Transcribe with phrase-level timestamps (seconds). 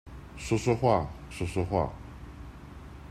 [0.35, 1.93] 說說話，說說話